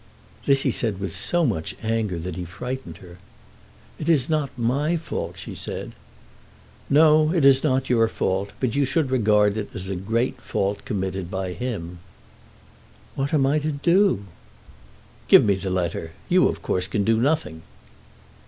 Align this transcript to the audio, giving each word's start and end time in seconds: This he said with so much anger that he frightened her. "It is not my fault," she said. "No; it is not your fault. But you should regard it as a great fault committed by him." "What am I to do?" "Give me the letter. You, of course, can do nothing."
This 0.47 0.63
he 0.63 0.71
said 0.71 0.99
with 0.99 1.15
so 1.15 1.45
much 1.45 1.75
anger 1.83 2.17
that 2.17 2.35
he 2.35 2.43
frightened 2.43 2.97
her. 3.05 3.19
"It 3.99 4.09
is 4.09 4.31
not 4.31 4.49
my 4.57 4.97
fault," 4.97 5.37
she 5.37 5.53
said. 5.53 5.91
"No; 6.89 7.31
it 7.31 7.45
is 7.45 7.63
not 7.63 7.87
your 7.87 8.07
fault. 8.07 8.51
But 8.59 8.73
you 8.73 8.83
should 8.83 9.11
regard 9.11 9.59
it 9.59 9.69
as 9.75 9.89
a 9.89 9.95
great 9.95 10.41
fault 10.41 10.85
committed 10.85 11.29
by 11.29 11.53
him." 11.53 11.99
"What 13.13 13.31
am 13.31 13.45
I 13.45 13.59
to 13.59 13.71
do?" 13.71 14.23
"Give 15.27 15.45
me 15.45 15.53
the 15.53 15.69
letter. 15.69 16.13
You, 16.29 16.47
of 16.47 16.63
course, 16.63 16.87
can 16.87 17.03
do 17.03 17.17
nothing." 17.17 17.61